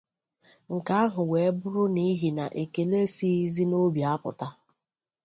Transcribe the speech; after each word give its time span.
Nke 0.75 0.91
ahụ 1.03 1.21
wee 1.31 1.49
bụrụ 1.59 1.83
n'ihi 1.95 2.29
na 2.37 2.45
ekele 2.63 2.95
esighịzị 3.05 3.63
n'obi 3.67 4.01
apụta. 4.13 4.47